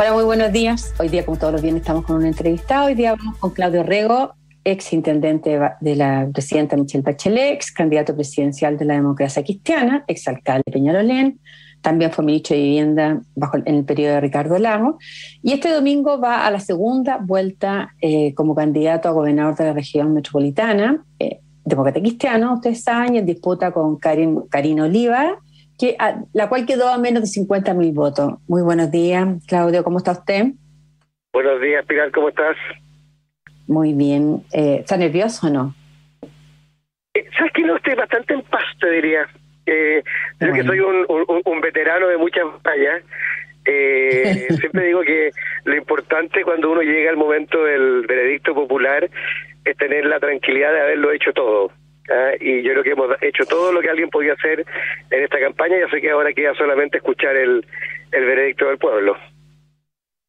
[0.00, 0.94] Hola, muy buenos días.
[0.98, 2.86] Hoy día, como todos los viernes, estamos con un entrevistado.
[2.86, 4.32] Hoy día vamos con Claudio Rego,
[4.64, 10.26] ex intendente de la presidenta Michelle Bachelet, ex candidato presidencial de la democracia cristiana, ex
[10.26, 11.38] alcalde de Peñalolén,
[11.82, 14.96] también fue ministro de Vivienda bajo, en el periodo de Ricardo Lago.
[15.42, 19.74] Y este domingo va a la segunda vuelta eh, como candidato a gobernador de la
[19.74, 25.36] región metropolitana, eh, demócrata cristiano, ustedes saben, en disputa con Karin, Karina Oliva,
[25.80, 25.96] que,
[26.34, 28.34] la cual quedó a menos de 50 mil votos.
[28.46, 30.48] Muy buenos días, Claudio, ¿cómo está usted?
[31.32, 32.56] Buenos días, Pilar, ¿cómo estás?
[33.66, 34.42] Muy bien.
[34.52, 35.74] Eh, ¿Está nervioso o no?
[37.14, 37.76] Eh, ¿Sabes que no?
[37.76, 39.26] Estoy bastante en paz, te diría.
[39.64, 40.02] Eh,
[40.40, 43.02] Yo que soy un, un, veterano de muchas batallas.
[43.64, 45.30] Eh, siempre digo que
[45.64, 49.08] lo importante cuando uno llega al momento del veredicto popular
[49.64, 51.70] es tener la tranquilidad de haberlo hecho todo.
[52.08, 52.32] ¿Ah?
[52.40, 54.64] Y yo creo que hemos hecho todo lo que alguien podía hacer
[55.10, 55.76] en esta campaña.
[55.78, 57.66] Ya sé que ahora queda solamente escuchar el,
[58.12, 59.16] el veredicto del pueblo.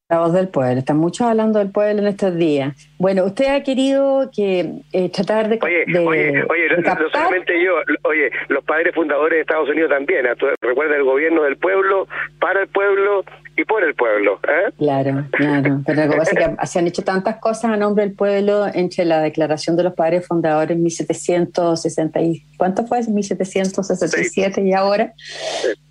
[0.10, 2.76] La voz del pueblo, están muchos hablando del pueblo en estos días.
[3.02, 5.58] Bueno, usted ha querido que eh, tratar de...
[5.64, 10.36] Oye, oye, oye, no, solamente yo, oye, los padres fundadores de Estados Unidos también, ¿ah?
[10.62, 12.08] recuerda el gobierno del pueblo,
[12.40, 13.26] para el pueblo
[13.58, 14.40] y por el pueblo.
[14.48, 14.72] ¿eh?
[14.78, 15.82] Claro, claro.
[15.86, 18.68] Pero lo que pasa es que se han hecho tantas cosas a nombre del pueblo
[18.74, 23.02] entre la declaración de los padres fundadores en 1760 y ¿cuánto fue?
[23.02, 25.14] 1767 y ahora,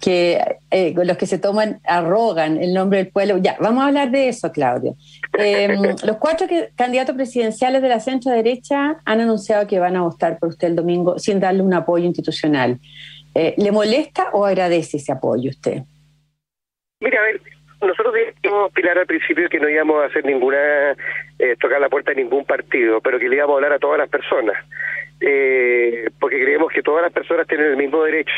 [0.00, 3.38] que eh, los que se toman arrogan el nombre del pueblo.
[3.38, 4.96] Ya, vamos a hablar de eso, Claudio.
[5.38, 10.38] Em, los cuatro candidatos presidenciales de la centro derecha han anunciado que van a votar
[10.38, 12.78] por usted el domingo sin darle un apoyo institucional.
[13.34, 15.82] Eh, ¿Le molesta o agradece ese apoyo usted?
[17.00, 17.40] Mira, a ver,
[17.80, 20.92] nosotros dijimos, Pilar, al principio que no íbamos a hacer ninguna,
[21.38, 23.98] eh, tocar la puerta de ningún partido, pero que le íbamos a hablar a todas
[23.98, 24.56] las personas,
[25.20, 28.32] eh, porque creemos que todas las personas tienen el mismo derecho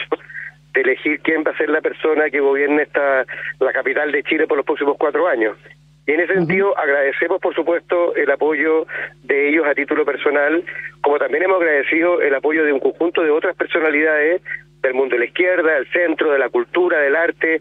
[0.74, 3.26] de elegir quién va a ser la persona que gobierne esta,
[3.60, 5.56] la capital de Chile por los próximos cuatro años.
[6.06, 8.86] Y en ese sentido agradecemos, por supuesto, el apoyo
[9.22, 10.64] de ellos a título personal,
[11.00, 14.42] como también hemos agradecido el apoyo de un conjunto de otras personalidades
[14.82, 17.60] del mundo de la izquierda, del centro, de la cultura, del arte,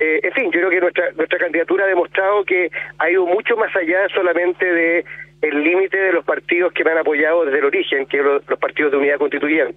[0.00, 3.56] eh, en fin, yo creo que nuestra, nuestra candidatura ha demostrado que ha ido mucho
[3.56, 5.04] más allá solamente de
[5.42, 8.58] el límite de los partidos que me han apoyado desde el origen, que los, los
[8.58, 9.76] partidos de unidad constituyente.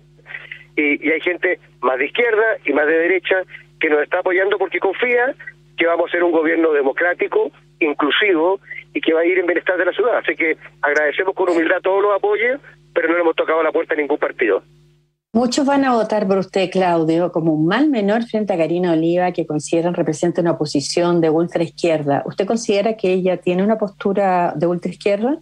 [0.75, 3.43] Y, y, hay gente más de izquierda y más de derecha
[3.79, 5.33] que nos está apoyando porque confía
[5.77, 7.51] que vamos a ser un gobierno democrático,
[7.81, 8.59] inclusivo
[8.93, 10.17] y que va a ir en bienestar de la ciudad.
[10.17, 12.59] Así que agradecemos con humildad todos los apoyos,
[12.93, 14.63] pero no le hemos tocado la puerta a ningún partido.
[15.33, 19.31] Muchos van a votar por usted, Claudio, como un mal menor frente a Karina Oliva,
[19.31, 22.21] que consideran representa una oposición de ultra izquierda.
[22.25, 25.37] ¿Usted considera que ella tiene una postura de ultra izquierda?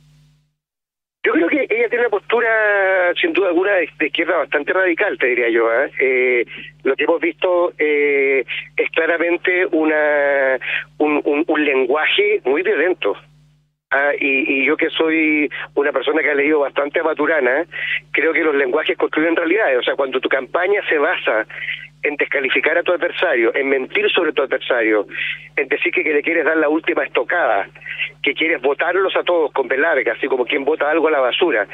[1.21, 5.27] Yo creo que ella tiene una postura, sin duda alguna, de, izquierda bastante radical, te
[5.27, 5.71] diría yo.
[5.71, 5.91] ¿eh?
[5.99, 6.45] Eh,
[6.83, 8.45] lo que hemos visto eh,
[8.77, 10.57] es claramente una
[10.97, 13.17] un lenguaje muy violento.
[13.91, 17.65] Ah, y, yo que soy una persona que ha leído bastante a Maturana,
[18.11, 19.79] creo que los lenguajes construyen realidades.
[19.79, 21.47] O sea, cuando tu campaña se basa
[22.03, 25.05] en descalificar a tu adversario, en mentir sobre tu adversario,
[25.55, 27.67] en decir que, le quieres dar la última estocada,
[28.23, 31.67] que quieres votarlos a todos con velarga, así como quien vota algo a la basura.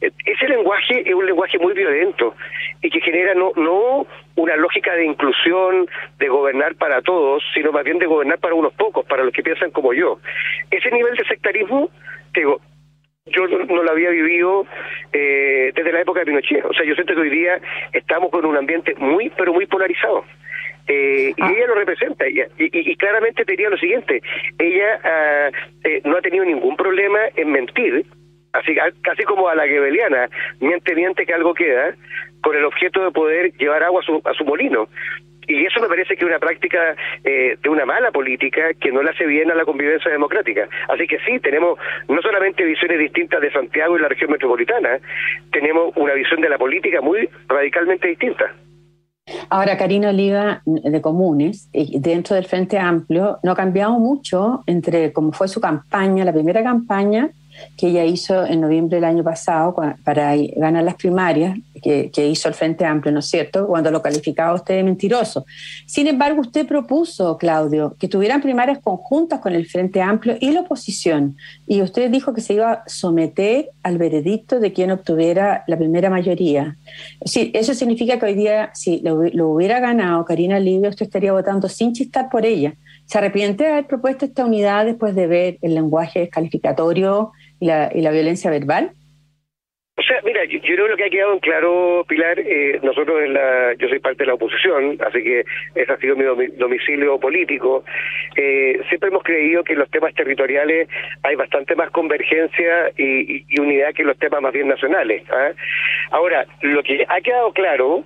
[0.00, 2.34] Eh, ese lenguaje es un lenguaje muy violento
[2.82, 4.06] y que genera no, no
[4.36, 5.88] una lógica de inclusión,
[6.18, 9.42] de gobernar para todos, sino más bien de gobernar para unos pocos, para los que
[9.42, 10.18] piensan como yo.
[10.70, 11.90] Ese nivel de sectarismo,
[12.34, 12.60] digo,
[13.30, 14.66] yo no, lo había vivido
[15.12, 16.64] eh, desde la época de Pinochet.
[16.64, 17.60] O sea, yo siento que hoy día
[17.92, 20.24] estamos con un ambiente muy, pero muy polarizado.
[20.88, 21.52] Eh, y ah.
[21.54, 24.22] ella lo representa, y, y, claramente te diría lo siguiente,
[24.58, 25.50] ella ah,
[25.84, 28.06] eh, no ha tenido ningún problema en mentir,
[28.54, 30.30] así casi como a la gebeliana,
[30.60, 31.94] miente, miente que algo queda,
[32.42, 34.88] con el objeto de poder llevar agua a su, a su molino.
[35.48, 36.94] Y eso me parece que es una práctica
[37.24, 40.68] eh, de una mala política que no le hace bien a la convivencia democrática.
[40.88, 44.98] Así que sí, tenemos no solamente visiones distintas de Santiago y la región metropolitana,
[45.50, 48.54] tenemos una visión de la política muy radicalmente distinta.
[49.50, 55.32] Ahora, Karina Oliva, de Comunes, dentro del Frente Amplio, no ha cambiado mucho entre cómo
[55.32, 57.30] fue su campaña, la primera campaña,
[57.76, 59.74] que ella hizo en noviembre del año pasado
[60.04, 64.54] para ganar las primarias, que, hizo el Frente Amplio, ¿no es cierto?, cuando lo calificaba
[64.54, 65.44] usted de mentiroso.
[65.86, 70.60] Sin embargo, usted propuso, Claudio, que tuvieran primarias conjuntas con el Frente Amplio y la
[70.60, 71.36] oposición,
[71.66, 76.10] y usted dijo que se iba a someter al veredicto de quien obtuviera la primera
[76.10, 76.76] mayoría.
[77.24, 81.68] Sí, eso significa que hoy día, si lo, hubiera ganado Karina Livia, usted estaría votando
[81.68, 82.74] sin chistar por ella.
[83.06, 88.10] ¿Se arrepiente de haber propuesto esta unidad después de ver el lenguaje descalificatorio y la
[88.10, 88.92] violencia verbal?
[89.98, 93.20] O sea, mira, yo, creo que lo que ha quedado en claro, Pilar, eh, nosotros
[93.20, 96.24] en la, yo soy parte de la oposición, así que ese ha sido mi
[96.56, 97.84] domicilio político.
[98.36, 100.88] Eh, siempre hemos creído que en los temas territoriales
[101.24, 105.24] hay bastante más convergencia y, unidad que en los temas más bien nacionales.
[105.30, 105.50] ¿ah?
[106.12, 108.04] Ahora, lo que ha quedado claro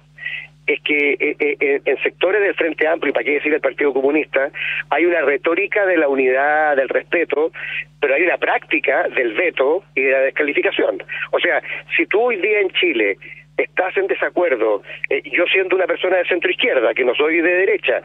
[0.67, 3.93] es que eh, eh, en sectores del Frente Amplio, y para qué decir el Partido
[3.93, 4.51] Comunista,
[4.91, 7.53] hay una retórica de la unidad, del respeto,
[8.01, 11.03] pero hay una práctica del veto y de la descalificación.
[11.31, 11.63] O sea,
[11.97, 13.17] si tú hoy día en Chile
[13.57, 17.55] estás en desacuerdo, eh, yo siendo una persona de centro izquierda, que no soy de
[17.55, 18.03] derecha,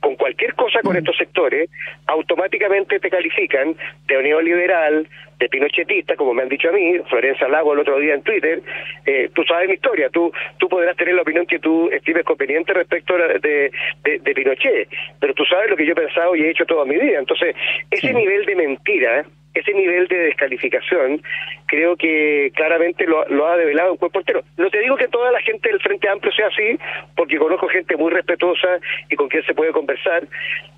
[0.00, 1.70] con cualquier cosa con estos sectores,
[2.06, 3.76] automáticamente te califican
[4.06, 5.06] de neoliberal,
[5.40, 8.60] de pinochetista, como me han dicho a mí, Florencia Lago el otro día en Twitter,
[9.06, 12.74] eh, tú sabes mi historia, tú tú podrás tener la opinión que tú estimes conveniente
[12.74, 13.70] respecto de,
[14.04, 16.96] de, Pinochet, pero tú sabes lo que yo he pensado y he hecho toda mi
[16.96, 17.18] vida.
[17.18, 17.56] Entonces,
[17.90, 19.24] ese nivel de mentira
[19.60, 21.22] ese nivel de descalificación
[21.66, 24.42] creo que claramente lo, ha develado un cuerpo entero.
[24.56, 26.78] No te digo que toda la gente del Frente Amplio sea así,
[27.14, 30.26] porque conozco gente muy respetuosa y con quien se puede conversar,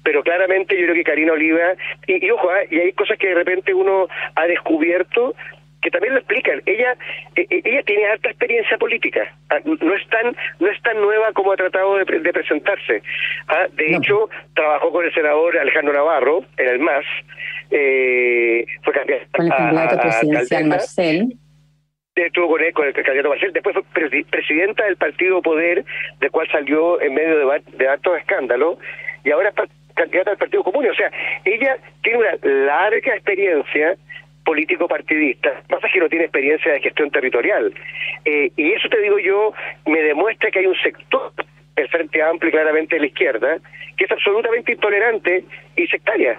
[0.03, 1.75] pero claramente yo creo que Karina Oliva,
[2.07, 2.69] y, ojo, ¿eh?
[2.71, 5.35] y hay cosas que de repente uno ha descubierto
[5.83, 6.63] que también lo explican.
[6.65, 6.97] Ella
[7.37, 9.37] eh, eh, ella tiene alta experiencia política.
[9.51, 13.03] Ah, no es tan no es tan nueva como ha tratado de, presentarse.
[13.49, 17.05] Ah, de hecho, trabajó con el senador Alejandro Navarro en el MAS.
[17.71, 21.33] Eh, fue candidato con el candidato presidencial Marcel.
[22.15, 23.53] Estuvo con él, con el candidato Marcel.
[23.53, 25.85] Después fue presidenta del Partido Poder,
[26.21, 28.79] del cual salió en medio de, de altos escándalos.
[29.25, 29.55] Y ahora es
[29.95, 30.87] candidata al Partido Común.
[30.89, 31.11] O sea,
[31.45, 33.97] ella tiene una larga experiencia
[34.45, 37.73] político partidista, pasa que no tiene experiencia de gestión territorial.
[38.25, 39.53] Eh, y eso te digo yo,
[39.87, 41.33] me demuestra que hay un sector,
[41.77, 43.59] el Frente Amplio y claramente de la izquierda,
[43.97, 45.45] que es absolutamente intolerante
[45.77, 46.39] y sectaria.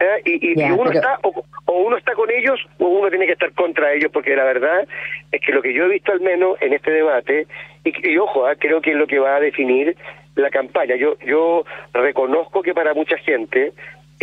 [0.00, 0.22] ¿eh?
[0.24, 4.10] Y, uno está o, uno está con ellos o uno tiene que estar contra ellos
[4.12, 4.86] porque la verdad
[5.30, 7.46] es que lo que yo he visto al menos en este debate
[7.84, 8.56] y, ojo ¿eh?
[8.58, 9.96] creo que es lo que va a definir
[10.34, 13.72] la campaña yo yo reconozco que para mucha gente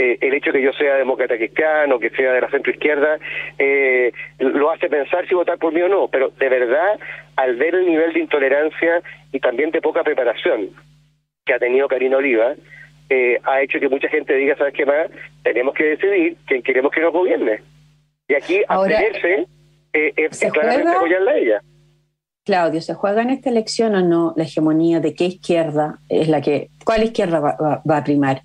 [0.02, 3.20] eh, el hecho de que yo sea demócrata cristiano, que sea de la centro izquierda,
[3.60, 7.00] eh, lo hace pensar si votar por mí o no, pero de verdad,
[7.36, 10.70] al ver el nivel de intolerancia y también de poca preparación
[11.46, 12.56] que ha tenido Karina Oliva,
[13.10, 15.08] eh, ha hecho que mucha gente diga, ¿sabes qué más?
[15.44, 17.62] Tenemos que decidir quién queremos que nos gobierne.
[18.28, 19.46] Y aquí abstenerse
[19.94, 21.62] es claramente apoyarla a ella.
[22.44, 26.42] Claudio, ¿se juega en esta elección o no la hegemonía de qué izquierda es la
[26.42, 28.42] que, cuál izquierda va a primar?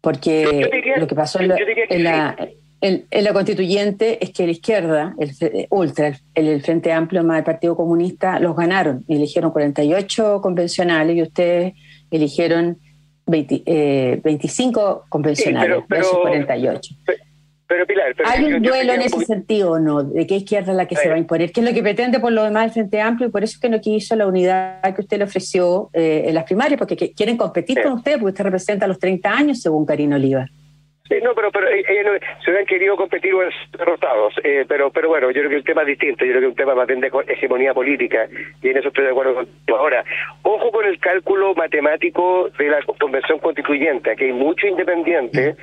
[0.00, 2.36] Porque lo que pasó en, la,
[2.80, 7.76] en, la, constituyente es que la izquierda, el ultra, el, Frente Amplio más el Partido
[7.76, 11.74] Comunista, los ganaron y eligieron 48 convencionales y ustedes
[12.10, 12.78] eligieron
[13.26, 16.94] 20, 25 eh, convencionales de esos 48.
[17.04, 17.27] Pero
[17.68, 20.02] Pilar, ¿hay un duelo en ese sentido o no?
[20.02, 21.52] ¿De qué izquierda es la que se va a imponer?
[21.52, 23.28] ¿Qué es lo que pretende por lo demás el Frente Amplio?
[23.28, 26.34] Y por eso es que no quiso la unidad que usted le ofreció eh, en
[26.34, 30.16] las primarias, porque quieren competir con usted, porque usted representa los 30 años, según Karina
[30.16, 30.46] Oliva.
[31.08, 32.12] Sí, no, pero, pero ellos no,
[32.42, 33.40] se hubieran querido competir o
[33.76, 34.34] derrotados.
[34.44, 36.24] Eh, pero, pero bueno, yo creo que el tema es distinto.
[36.24, 38.28] Yo creo que un tema más bien de hegemonía política
[38.62, 39.48] y en eso estoy de acuerdo con
[39.78, 40.04] Ahora,
[40.42, 45.56] ojo con el cálculo matemático de la convención constituyente, que hay mucho independiente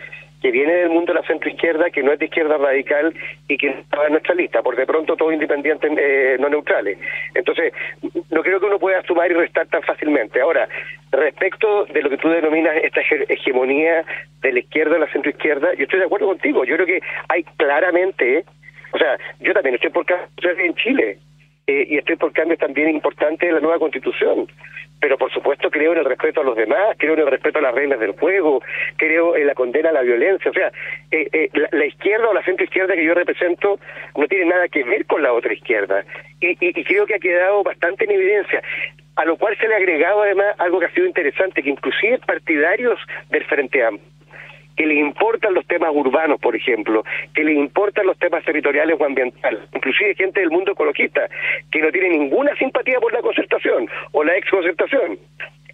[0.45, 3.11] que viene del mundo de la centroizquierda, que no es de izquierda radical
[3.47, 6.99] y que estaba en nuestra lista, por de pronto todos independientes eh, no neutrales.
[7.33, 7.73] Entonces,
[8.29, 10.39] no creo que uno pueda sumar y restar tan fácilmente.
[10.39, 10.69] Ahora,
[11.11, 14.05] respecto de lo que tú denominas esta hegemonía
[14.43, 16.63] de la izquierda a la centroizquierda, yo estoy de acuerdo contigo.
[16.63, 18.45] Yo creo que hay claramente,
[18.91, 20.27] o sea, yo también estoy por caso
[20.59, 21.17] en Chile,
[21.67, 24.47] eh, y estoy por cambios también importantes en la nueva constitución.
[24.99, 27.63] Pero por supuesto creo en el respeto a los demás, creo en el respeto a
[27.63, 28.61] las reglas del juego,
[28.97, 30.51] creo en la condena a la violencia.
[30.51, 30.71] O sea,
[31.11, 33.79] eh, eh, la, izquierda o la centro izquierda que yo represento
[34.15, 36.05] no tiene nada que ver con la otra izquierda.
[36.39, 38.61] Y, y, y creo que ha quedado bastante en evidencia
[39.17, 42.19] a lo cual se le ha agregado además algo que ha sido interesante, que inclusive
[42.25, 44.15] partidarios del Frente Amplio
[44.75, 47.03] que le importan los temas urbanos, por ejemplo,
[47.33, 51.27] que le importan los temas territoriales o ambientales, inclusive gente del mundo ecologista,
[51.71, 55.17] que no tiene ninguna simpatía por la concertación o la ex concertación,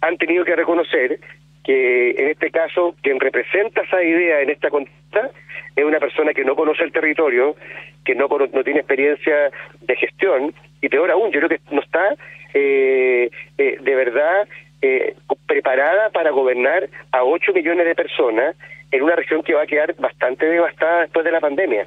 [0.00, 1.18] han tenido que reconocer
[1.64, 5.30] que en este caso quien representa esa idea en esta contesta
[5.76, 7.56] es una persona que no conoce el territorio,
[8.04, 12.16] que no, no tiene experiencia de gestión y peor aún, yo creo que no está
[12.54, 14.46] eh, eh, de verdad
[14.82, 15.14] eh,
[15.46, 18.56] preparada para gobernar a 8 millones de personas
[18.90, 21.86] en una región que va a quedar bastante devastada después de la pandemia.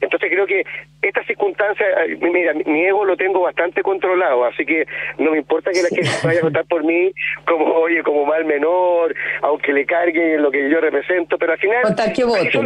[0.00, 0.66] Entonces creo que
[1.00, 1.86] esta circunstancia,
[2.20, 4.86] mira, mi ego lo tengo bastante controlado, así que
[5.18, 7.12] no me importa que la gente vaya a votar por mí
[7.46, 11.82] como, oye, como mal menor, aunque le cargue lo que yo represento, pero al final...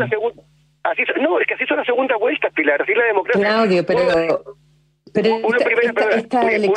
[0.08, 0.16] que
[0.90, 3.46] así no, es que así son las segundas vueltas, Pilar, así la democracia.
[3.46, 4.56] Claudio, pero...
[5.12, 5.94] Pero uno, primera,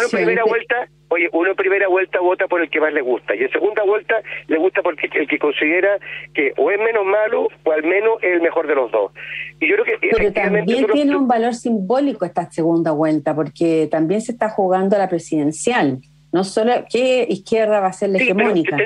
[0.10, 3.40] primera vuelta, oye, uno en primera vuelta vota por el que más le gusta y
[3.40, 4.16] en segunda vuelta
[4.48, 6.00] le gusta porque el que considera
[6.34, 9.12] que o es menos malo o al menos es el mejor de los dos.
[9.60, 14.22] Y yo creo que Pero también tiene un valor simbólico esta segunda vuelta porque también
[14.22, 16.00] se está jugando la presidencial
[16.32, 18.78] no solo qué izquierda va a ser la hegemónica.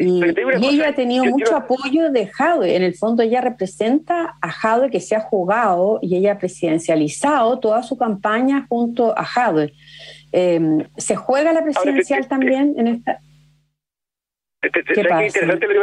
[0.00, 2.76] y, ella ha tenido mucho apoyo de Jadwe.
[2.76, 7.58] En el fondo ella representa a Jadwe que se ha jugado y ella ha presidencializado
[7.58, 9.72] toda su campaña junto a Jadwe.
[10.32, 13.20] Em, ¿Se juega la presidencial también en esta...?
[14.62, 15.26] ¿Qué pasa?
[15.26, 15.74] interesante lo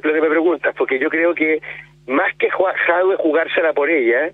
[0.00, 1.60] que, me, preguntas, porque yo creo que
[2.06, 4.30] más que Jadwe jugársela por ella,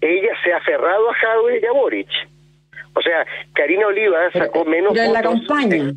[0.00, 2.08] ella se ha aferrado a Jadwe y a Boric.
[2.96, 5.92] O sea, Karina Oliva sacó menos pero en la campaña.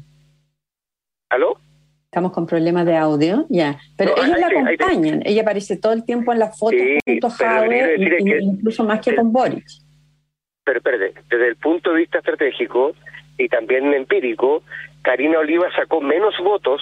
[1.29, 1.57] ¿Aló?
[2.05, 3.79] Estamos con problemas de audio, ya.
[3.97, 5.21] Pero ellos la acompañan.
[5.23, 7.99] Ella aparece todo el tiempo en las fotos junto a Javier,
[8.41, 9.85] incluso más que con Boris.
[10.65, 12.93] Pero espérate, desde el punto de vista estratégico
[13.37, 14.63] y también empírico,
[15.01, 16.81] Karina Oliva sacó menos votos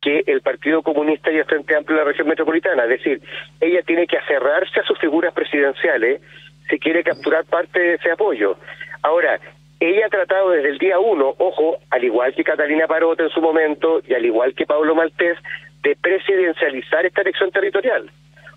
[0.00, 2.84] que el Partido Comunista y el Frente Amplio de la región metropolitana.
[2.84, 3.22] Es decir,
[3.60, 6.20] ella tiene que aferrarse a sus figuras presidenciales
[6.68, 8.56] si quiere capturar parte de ese apoyo.
[9.02, 9.40] Ahora,
[9.78, 13.40] ella ha tratado desde el día uno, ojo, al igual que Catalina Parota en su
[13.40, 15.38] momento y al igual que Pablo Maltés,
[15.82, 18.10] de presidencializar esta elección territorial,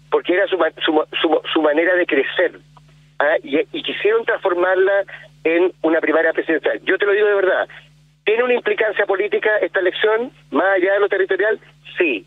[0.09, 2.53] porque era su, su, su, manera de crecer.
[3.19, 3.35] ¿ah?
[3.43, 5.03] Y, y, quisieron transformarla
[5.43, 6.79] en una primaria presidencial.
[6.83, 7.67] Yo te lo digo de verdad,
[8.23, 11.59] ¿tiene una implicancia política esta elección, más allá de lo territorial?
[11.97, 12.25] Sí.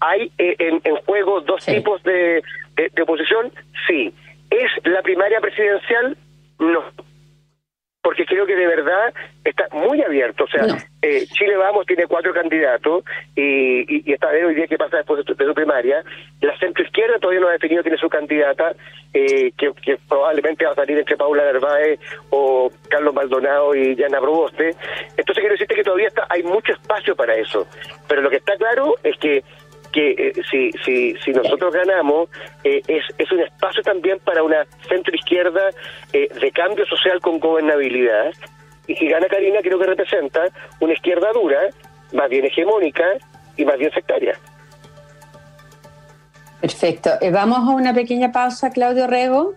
[0.00, 2.42] ¿Hay eh, en, en, juego dos tipos de,
[2.76, 3.50] de oposición?
[3.86, 4.12] Sí.
[4.54, 6.16] ¿Es la primaria presidencial?
[6.58, 6.84] No
[8.04, 10.44] porque creo que de verdad está muy abierto.
[10.44, 10.66] O sea,
[11.00, 13.02] eh, Chile Vamos tiene cuatro candidatos
[13.34, 16.04] y, y, está bien hoy día que pasa después de su, primaria.
[16.42, 18.74] La centro izquierda todavía no ha definido quién es su candidata,
[19.14, 24.76] eh, que, probablemente va a salir entre Paula Narváez o Carlos Maldonado y Yana Proboste.
[25.16, 27.66] Entonces quiero decirte que todavía está, hay mucho espacio para eso.
[28.06, 29.42] Pero lo que está claro es que
[29.94, 32.28] que eh, si, si, si nosotros ganamos,
[32.64, 35.70] eh, es, es un espacio también para una centro izquierda
[36.12, 38.32] eh, de cambio social con gobernabilidad.
[38.88, 40.40] Y si gana Karina, creo que representa
[40.80, 41.60] una izquierda dura,
[42.12, 43.04] más bien hegemónica
[43.56, 44.36] y más bien sectaria.
[46.60, 47.10] Perfecto.
[47.30, 49.54] vamos a una pequeña pausa, Claudio Rego.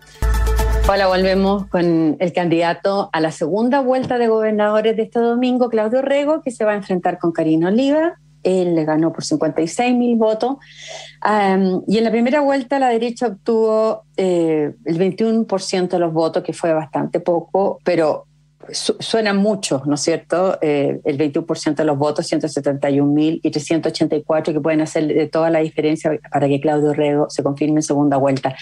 [0.88, 6.02] Hola, volvemos con el candidato a la segunda vuelta de gobernadores de este domingo, Claudio
[6.02, 10.16] Rego, que se va a enfrentar con Karina Oliva él le ganó por 56 mil
[10.16, 10.58] votos.
[11.88, 16.54] y en la primera vuelta la derecha obtuvo eh, el 21% de los votos, que
[16.54, 18.28] fue bastante poco, pero
[18.72, 20.58] suena mucho, ¿no es cierto?
[20.62, 25.50] Eh, el 21% de los votos, 171 mil y 384 que pueden hacer de toda
[25.50, 28.56] la diferencia para que Claudio Rego se confirme en segunda vuelta.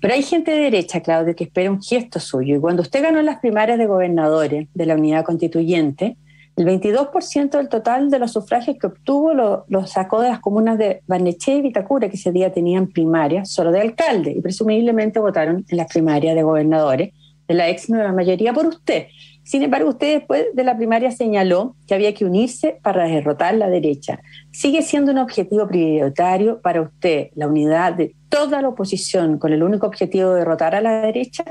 [0.00, 2.56] Pero hay gente de derecha, Claudio, que espera un gesto suyo.
[2.56, 6.16] Y cuando usted ganó las primarias de gobernadores de la unidad constituyente,
[6.58, 11.02] el 22% del total de los sufragios que obtuvo lo, sacó de las comunas de
[11.06, 15.76] Barnechea y Vitacura, que ese día tenían primarias solo de alcalde, y presumiblemente votaron en
[15.76, 17.12] las primarias de gobernadores,
[17.46, 19.06] de la ex nueva mayoría por usted.
[19.44, 23.70] Sin embargo, usted después de la primaria señaló que había que unirse para derrotar la
[23.70, 24.18] derecha.
[24.50, 29.62] ¿Sigue siendo un objetivo prioritario para usted la unidad de toda la oposición con el
[29.62, 31.44] único objetivo de derrotar a la derecha?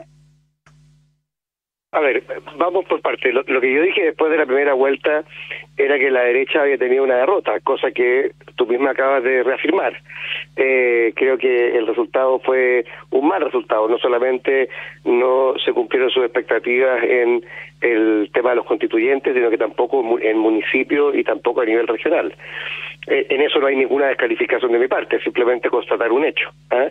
[1.98, 2.24] A ver,
[2.58, 3.34] vamos por parte.
[3.34, 5.24] Lo, que yo dije después de la primera vuelta
[5.75, 10.00] era que la derecha había tenido una derrota, cosa que tú misma acabas de reafirmar.
[10.56, 13.88] Eh, creo que el resultado fue un mal resultado.
[13.88, 14.70] No solamente
[15.06, 17.44] no se cumplieron sus expectativas en
[17.82, 22.32] el tema de los constituyentes, sino que tampoco en municipio y tampoco a nivel regional.
[23.08, 26.50] Eh, en eso no hay ninguna descalificación de mi parte, simplemente constatar un hecho.
[26.72, 26.90] ¿ah?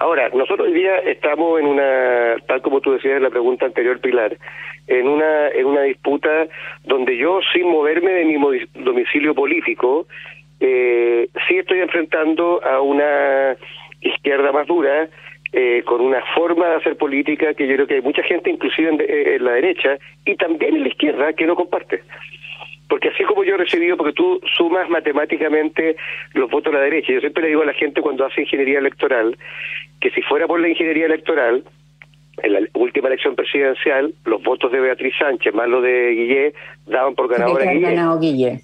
[0.00, 4.00] Ahora, nosotros hoy día estamos en una, tal como tú decías en la pregunta anterior,
[4.00, 4.36] Pilar,
[4.88, 6.48] en una, en una disputa
[6.82, 10.08] donde yo, sin moverme de mi domicilio político,
[10.58, 13.56] eh, sí estoy enfrentando a una
[14.00, 15.08] izquierda más dura,
[15.52, 18.88] eh, con una forma de hacer política que yo creo que hay mucha gente, inclusive
[18.88, 22.00] en, en la derecha y también en la izquierda, que no comparte
[22.92, 25.96] porque así como yo he recibido, porque tú sumas matemáticamente
[26.34, 28.80] los votos a la derecha, yo siempre le digo a la gente cuando hace ingeniería
[28.80, 29.38] electoral,
[29.98, 31.64] que si fuera por la ingeniería electoral,
[32.42, 36.52] en la última elección presidencial, los votos de Beatriz Sánchez más los de Guillé
[36.86, 38.60] daban por ganador a Guillé.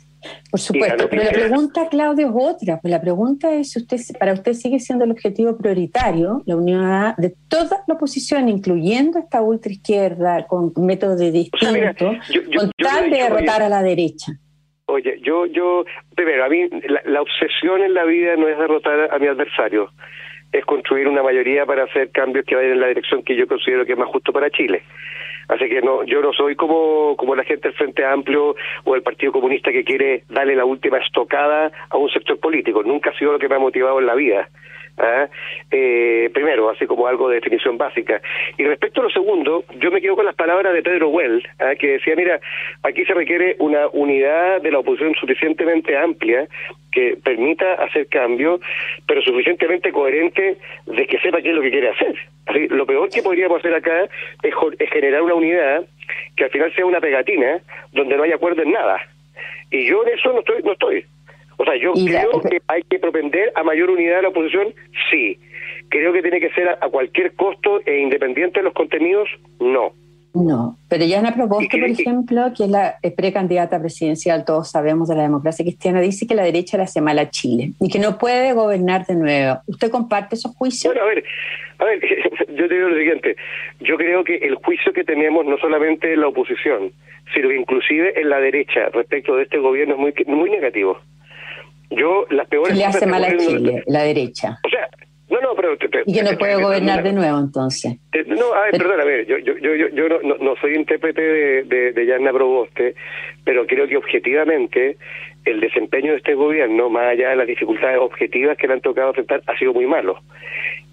[0.51, 2.81] Por supuesto, pero la pregunta, Claudio, es otra.
[2.81, 7.35] Pues la pregunta es, usted, para usted sigue siendo el objetivo prioritario, la unidad de
[7.49, 12.07] toda la oposición, incluyendo esta ultraizquierda, con métodos de distinto,
[12.57, 14.33] con tal de derrotar a la derecha.
[14.87, 15.85] Oye, yo, yo,
[16.17, 16.67] primero, a mí
[17.05, 19.91] la, obsesión en la vida no es derrotar a mi adversario,
[20.51, 23.85] es construir una mayoría para hacer cambios que vayan en la dirección que yo considero
[23.85, 24.83] que es más justo para Chile.
[25.49, 29.03] Así que no, yo no soy como, como la gente del Frente Amplio o el
[29.03, 32.83] Partido Comunista que quiere darle la última estocada a un sector político.
[32.83, 34.49] Nunca ha sido lo que me ha motivado en la vida.
[34.99, 35.29] ¿Ah?
[35.71, 38.21] Eh, primero, así como algo de definición básica.
[38.57, 41.75] Y respecto a lo segundo, yo me quedo con las palabras de Pedro Well, ¿ah?
[41.79, 42.41] que decía, mira,
[42.83, 46.49] aquí se requiere una unidad de la oposición suficientemente amplia
[46.93, 48.61] que permita hacer cambios,
[49.07, 52.15] pero suficientemente coherente de que sepa qué es lo que quiere hacer.
[52.47, 54.05] Así, lo peor que podríamos hacer acá
[54.43, 55.85] es, es generar una unidad
[56.37, 57.61] que al final sea una pegatina
[57.93, 59.01] donde no haya acuerdo en nada.
[59.71, 61.05] Y yo en eso no estoy, no estoy.
[61.59, 64.69] O sea, yo creo que hay que propender a mayor unidad de la oposición,
[65.11, 65.39] sí.
[65.89, 69.93] Creo que tiene que ser a, cualquier costo e independiente de los contenidos, no.
[70.35, 75.17] No, pero ya Yana Proboste, por ejemplo, que es la precandidata presidencial, todos sabemos de
[75.17, 78.19] la democracia cristiana, dice que la derecha le hace mal a Chile y que no
[78.19, 79.59] puede gobernar de nuevo.
[79.67, 80.95] ¿Usted comparte esos juicios?
[80.95, 81.25] Bueno, a ver,
[81.79, 82.01] a ver,
[82.55, 83.37] yo te digo lo siguiente,
[83.81, 86.93] yo creo que el juicio que tenemos no solamente en la oposición,
[87.35, 91.01] sino que inclusive en la derecha respecto de este gobierno es muy, muy negativo.
[91.91, 92.77] Yo, las peores.
[92.77, 94.59] Le hace mal a Chile, la derecha.
[94.65, 94.89] O sea,
[95.31, 95.77] no, no, pero...
[96.07, 97.99] y que no puede gobernar de nuevo, entonces.
[98.27, 101.63] no, a ver, perdón, a ver, yo, yo, yo, yo no, no, soy intérprete de,
[101.65, 102.95] de, de Yanna Proboste,
[103.45, 104.97] pero creo que objetivamente
[105.45, 109.09] el desempeño de este gobierno, más allá de las dificultades objetivas que le han tocado
[109.09, 110.19] enfrentar, ha sido muy malo.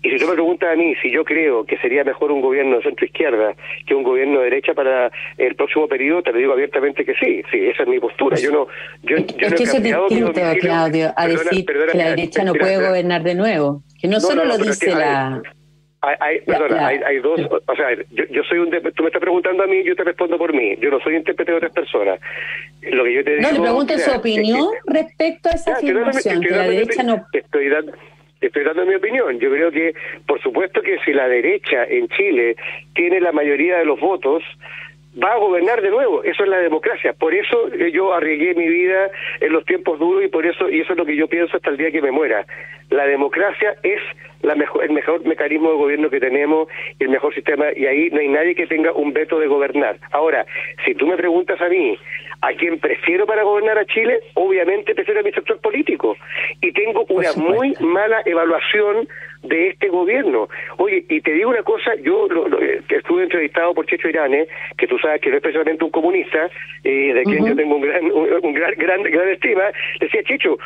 [0.05, 2.77] Y si tú me preguntas a mí si yo creo que sería mejor un gobierno
[2.77, 3.55] de centro-izquierda
[3.87, 7.41] que un gobierno de derecha para el próximo periodo, te lo digo abiertamente que sí.
[7.51, 8.37] Sí, esa es mi postura.
[8.37, 8.67] Yo no,
[9.01, 13.23] yo, es, que eso es distinto, Claudio, a decir que la derecha no puede gobernar
[13.23, 13.81] de nuevo.
[13.99, 15.41] Que no, solo lo dice la...
[16.01, 19.63] Hay, perdona, Hay, hay, dos, o sea, yo, yo soy un, tú me estás preguntando
[19.63, 20.75] a mí, yo te respondo por mí.
[20.79, 22.19] Yo no soy intérprete de otras personas.
[22.83, 26.51] Lo que yo te digo, no, le pregunto su opinión respecto a esa afirmación, que
[26.51, 27.25] la derecha no...
[27.33, 27.93] Estoy dando,
[28.47, 29.39] estoy dando mi opinión.
[29.39, 29.93] Yo creo que,
[30.25, 32.55] por supuesto que si la derecha en Chile
[32.93, 34.43] tiene la mayoría de los votos,
[35.21, 36.23] va a gobernar de nuevo.
[36.23, 37.13] Eso es la democracia.
[37.13, 39.09] Por eso yo arriesgué mi vida
[39.39, 41.69] en los tiempos duros y por eso y eso es lo que yo pienso hasta
[41.69, 42.45] el día que me muera.
[42.89, 44.01] La democracia es
[44.41, 46.67] la mejor, el mejor mecanismo de gobierno que tenemos
[46.99, 49.97] y el mejor sistema y ahí no hay nadie que tenga un veto de gobernar.
[50.11, 50.45] Ahora,
[50.85, 51.97] si tú me preguntas a mí
[52.41, 56.15] a quién prefiero para gobernar a Chile, obviamente prefiero a mi sector político.
[56.61, 59.07] Y tengo una muy mala evaluación
[59.43, 60.49] de este gobierno.
[60.77, 62.27] Oye, y te digo una cosa, yo
[62.61, 66.49] eh, estuve entrevistado por Checho Irane, que tú sabes que no es precisamente un comunista,
[66.83, 69.63] eh, de quien yo tengo un gran, un, gran, gran, gran estima,
[69.99, 70.57] decía Checho,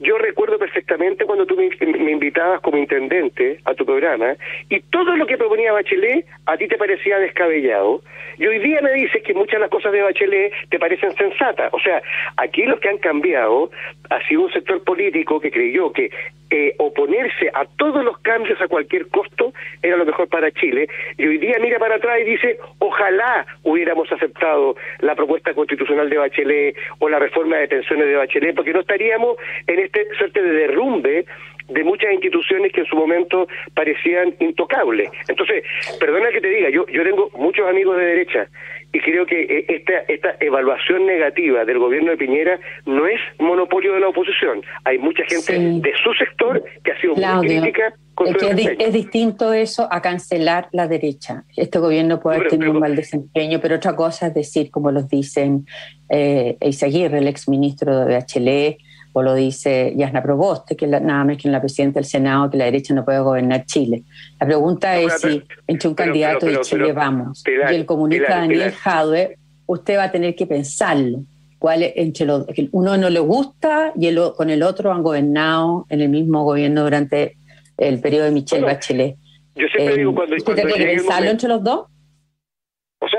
[0.00, 1.66] yo recuerdo perfectamente cuando tú me,
[2.10, 4.36] invitabas como intendente a tu programa
[4.68, 8.02] y todo lo que proponía Bachelet a ti te parecía descabellado.
[8.38, 11.72] Y hoy día me dices que muchas de las cosas de Bachelet te parecen sensatas.
[11.74, 12.00] O sea,
[12.36, 13.70] aquí lo que han cambiado
[14.10, 16.10] ha sido un sector político que creyó que
[16.50, 20.88] eh, oponerse a todos los cambios a cualquier costo era lo mejor para Chile.
[21.18, 26.16] Y hoy día mira para atrás y dice, ojalá hubiéramos aceptado la propuesta constitucional de
[26.16, 30.52] Bachelet o la reforma de pensiones de Bachelet, porque no estaríamos en este suerte de
[30.52, 31.24] derrumbe
[31.68, 35.10] de muchas instituciones que en su momento parecían intocables.
[35.28, 35.62] Entonces,
[36.00, 38.48] perdona que te diga, yo, yo tengo muchos amigos de derecha
[38.92, 43.92] y creo que eh, esta, esta evaluación negativa del gobierno de Piñera no es monopolio
[43.92, 44.62] de la oposición.
[44.84, 47.94] Hay mucha gente de su sector que ha sido muy crítica.
[48.14, 51.44] Con es, es, distinto eso a cancelar la derecha.
[51.54, 55.66] Este gobierno puede tener un mal desempeño, pero otra cosa es decir, como los dicen
[56.08, 58.78] eh, Eizaguirre, el exministro de Bachelet,
[59.12, 62.56] o lo dice Yasna Proboste, que es nada más que la presidenta del Senado, que
[62.56, 64.04] la derecha no puede gobernar Chile.
[64.40, 69.38] La pregunta es si entre un candidato de Chile vamos y el comunista Daniel Jadwe,
[69.66, 71.20] usted va a tener que pensarlo.
[71.58, 76.00] ¿Cuál entre los, uno no le gusta y el, con el otro han gobernado en
[76.00, 77.36] el mismo gobierno durante
[77.78, 79.16] el periodo de Michelle Bachelet.
[79.54, 80.36] Yo siempre digo cuando...
[80.36, 81.86] ¿Usted tiene que pensarlo entre los dos?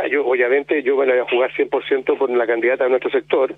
[0.09, 3.55] Yo obviamente yo me voy a jugar 100% por la candidata de nuestro sector,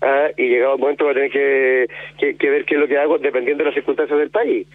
[0.00, 0.28] ¿ah?
[0.36, 1.88] y llegado el momento va a tener que,
[2.18, 4.66] que, ver qué es lo que hago dependiendo de las circunstancias del país.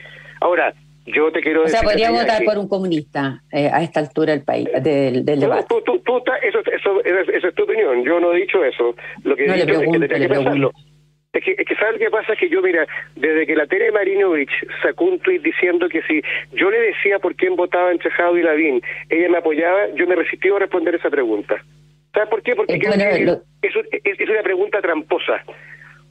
[0.42, 0.74] Ahora,
[1.06, 4.44] yo te quiero o sea, podría votar por un comunista eh, a esta altura del
[4.44, 5.66] país, del, del debate.
[5.68, 6.14] Tú, tú, tú,
[6.44, 8.04] eso, eso, eso, es tu opinión.
[8.04, 8.96] Yo no he dicho eso.
[9.24, 10.72] Lo que he dicho es que tendría que pensarlo.
[11.32, 12.36] Es que, es que ¿sabes qué pasa?
[12.36, 16.72] Que yo, mira, desde que la Tere Marinovich sacó un tuit diciendo que si yo
[16.72, 20.50] le decía por quién votaba entre Jado y Lavín, ella me apoyaba, yo me resistí
[20.50, 21.64] a responder esa pregunta.
[22.14, 22.56] ¿Sabes por qué?
[22.56, 25.44] Porque es, es, una pregunta tramposa.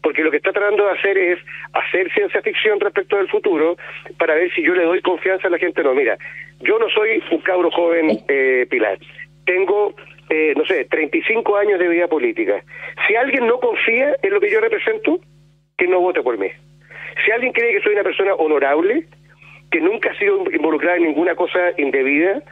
[0.01, 1.41] Porque lo que está tratando de hacer es
[1.73, 3.77] hacer ciencia ficción respecto del futuro
[4.17, 5.83] para ver si yo le doy confianza a la gente.
[5.83, 6.17] No, mira,
[6.61, 8.99] yo no soy un cabro joven, eh, Pilar.
[9.45, 9.97] Tengo
[10.31, 12.63] eh, no sé, 35 años de vida política.
[13.07, 15.21] Si alguien no confía en lo que yo represento,
[15.77, 16.49] que no vote por mí.
[17.25, 19.05] Si alguien cree que soy una persona honorable,
[19.71, 22.43] que nunca ha sido involucrada en ninguna cosa indebida,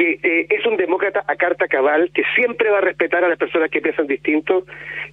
[0.00, 3.36] que eh, es un demócrata a carta cabal, que siempre va a respetar a las
[3.36, 4.64] personas que piensan distinto.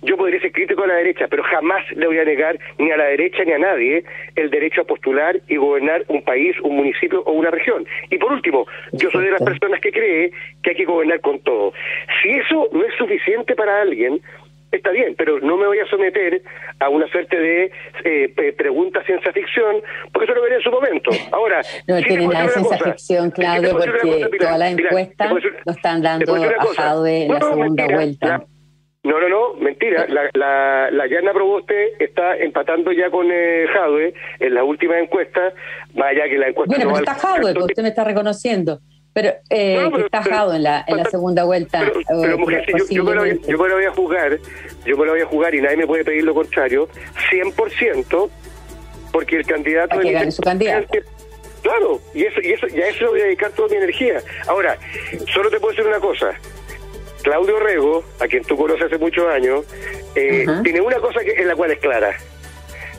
[0.02, 2.95] Yo podría ser crítico a la derecha, pero jamás le voy a negar ni a
[2.95, 4.06] la derecha ni a nadie
[4.38, 7.86] el derecho a postular y gobernar un país, un municipio o una región.
[8.10, 10.32] Y por último, yo soy de las personas que cree
[10.63, 11.73] que hay que gobernar con todo.
[12.23, 14.21] Si eso no es suficiente para alguien,
[14.71, 16.41] está bien, pero no me voy a someter
[16.80, 17.71] a una suerte de
[18.03, 21.12] eh, pregunta ciencia ficción, porque eso lo veré en su momento.
[21.32, 25.32] Ahora, no tiene nada de ciencia ficción, Claudio, porque todas las encuestas
[25.65, 28.45] lo están dando a de la segunda vuelta.
[29.03, 30.06] no, no, no, mentira.
[30.10, 35.53] La, la, la Yana Proboste está empatando ya con eh, Jadwe en la última encuesta,
[35.95, 36.75] más allá que la encuesta...
[36.75, 38.80] Bueno, pero está Jadwe, porque usted me está reconociendo.
[39.17, 41.91] Pero, eh, está Jado en la, en la segunda vuelta.
[42.08, 44.38] Pero, mujer, yo, yo, me lo voy, yo, me lo voy, a jugar,
[44.86, 46.88] yo me lo voy a jugar y nadie me puede pedir lo contrario,
[47.32, 48.30] 100%,
[49.12, 49.99] porque el candidato...
[49.99, 50.99] que gane su candidato.
[51.63, 54.21] Claro, y eso, y eso, y a eso voy a dedicar toda mi energía.
[54.45, 54.77] Ahora,
[55.34, 56.36] solo te puedo decir una cosa.
[57.23, 59.65] Claudio Rego, a quien tú conoces hace muchos años,
[60.13, 62.15] eh, tiene una cosa que, en la cual es clara.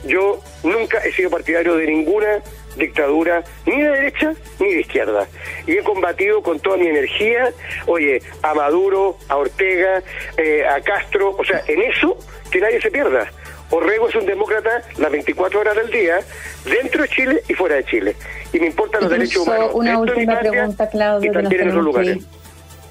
[0.05, 2.41] Yo nunca he sido partidario de ninguna
[2.75, 5.27] dictadura ni de derecha ni de izquierda.
[5.67, 7.51] Y he combatido con toda mi energía,
[7.87, 10.01] oye, a Maduro, a Ortega,
[10.37, 12.17] eh, a Castro, o sea, en eso
[12.51, 13.31] que nadie se pierda.
[13.71, 16.19] Orrego es un demócrata las 24 horas del día,
[16.65, 18.15] dentro de Chile y fuera de Chile.
[18.51, 19.71] Y me importan los derechos humanos.
[19.73, 22.25] Una última pregunta, Claudio, que en lugares.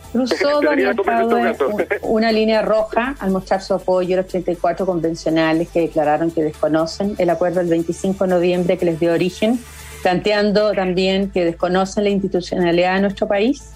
[0.12, 0.61] Cruzó
[2.03, 7.14] una línea roja al mostrar su apoyo a los 34 convencionales que declararon que desconocen
[7.18, 9.59] el acuerdo del 25 de noviembre que les dio origen,
[10.03, 13.75] planteando también que desconocen la institucionalidad de nuestro país.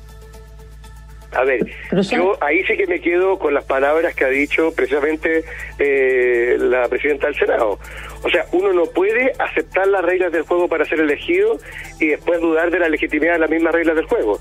[1.35, 1.67] A ver,
[2.11, 5.45] yo ahí sí que me quedo con las palabras que ha dicho precisamente
[5.79, 7.79] eh, la presidenta del Senado.
[8.23, 11.59] O sea, uno no puede aceptar las reglas del juego para ser elegido
[11.99, 14.41] y después dudar de la legitimidad de las mismas reglas del juego.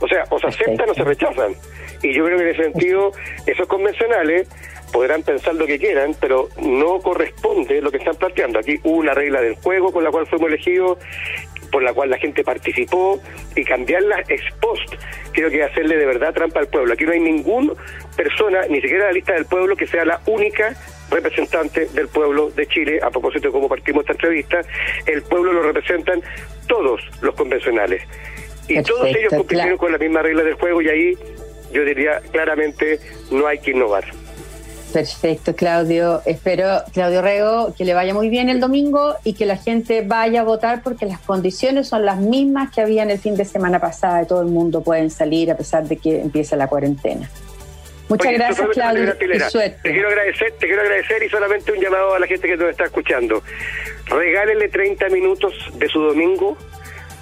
[0.00, 1.54] O sea, o se aceptan o se rechazan.
[2.02, 3.12] Y yo creo que en ese sentido,
[3.46, 4.48] esos convencionales
[4.92, 8.58] podrán pensar lo que quieran, pero no corresponde lo que están planteando.
[8.58, 10.98] Aquí hubo una regla del juego con la cual fuimos elegidos,
[11.72, 13.20] por la cual la gente participó,
[13.54, 14.94] y cambiarla ex post
[15.36, 16.94] creo que hacerle de verdad trampa al pueblo.
[16.94, 17.74] Aquí no hay ninguna
[18.16, 20.74] persona, ni siquiera la lista del pueblo, que sea la única
[21.10, 24.60] representante del pueblo de Chile, a propósito de cómo partimos esta entrevista,
[25.06, 26.22] el pueblo lo representan
[26.66, 28.02] todos los convencionales.
[28.68, 31.18] Y todos ellos cumplieron con la misma regla del juego y ahí
[31.72, 33.00] yo diría claramente
[33.30, 34.04] no hay que innovar.
[34.92, 36.22] Perfecto, Claudio.
[36.24, 40.40] Espero, Claudio Rego, que le vaya muy bien el domingo y que la gente vaya
[40.40, 43.80] a votar porque las condiciones son las mismas que había en el fin de semana
[43.80, 47.28] pasada y todo el mundo puede salir a pesar de que empiece la cuarentena.
[48.08, 49.16] Muchas gracias, Claudio.
[49.18, 49.26] Te
[49.82, 52.84] quiero agradecer, te quiero agradecer y solamente un llamado a la gente que nos está
[52.84, 53.42] escuchando.
[54.06, 56.56] Regálenle 30 minutos de su domingo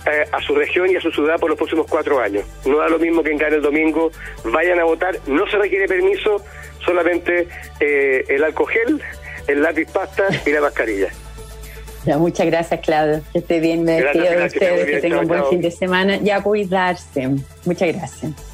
[0.06, 2.44] eh, a su región y a su ciudad por los próximos cuatro años.
[2.64, 4.10] No da lo mismo que en gane el domingo,
[4.44, 6.42] vayan a votar, no se requiere permiso,
[6.84, 7.48] solamente
[7.80, 9.00] eh, el alcohol
[9.46, 11.08] el lápiz pasta y la mascarilla.
[12.18, 13.22] muchas gracias, Claudio.
[13.32, 13.84] Que esté bien.
[13.84, 14.86] Me despido de ustedes.
[14.86, 17.28] Que tengan un buen fin de semana y a cuidarse.
[17.64, 18.53] Muchas gracias.